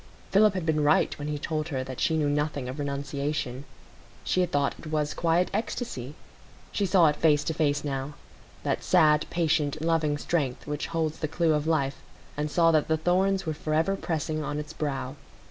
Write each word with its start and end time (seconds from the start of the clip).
Philip 0.31 0.55
had 0.55 0.65
been 0.65 0.81
right 0.81 1.15
when 1.19 1.27
he 1.27 1.37
told 1.37 1.67
her 1.67 1.83
that 1.83 1.99
she 1.99 2.17
knew 2.17 2.27
nothing 2.27 2.67
of 2.67 2.79
renunciation; 2.79 3.65
she 4.23 4.41
had 4.41 4.51
thought 4.51 4.73
it 4.79 4.87
was 4.87 5.13
quiet 5.13 5.51
ecstasy; 5.53 6.15
she 6.71 6.87
saw 6.87 7.05
it 7.05 7.15
face 7.15 7.43
to 7.43 7.53
face 7.53 7.83
now,—that 7.83 8.83
sad, 8.83 9.27
patient, 9.29 9.79
loving 9.79 10.17
strength 10.17 10.65
which 10.65 10.87
holds 10.87 11.19
the 11.19 11.27
clue 11.27 11.53
of 11.53 11.67
life,—and 11.67 12.49
saw 12.49 12.71
that 12.71 12.87
the 12.87 12.97
thorns 12.97 13.45
were 13.45 13.53
forever 13.53 13.95
pressing 13.95 14.43
on 14.43 14.57
its 14.57 14.73
brow. 14.73 15.15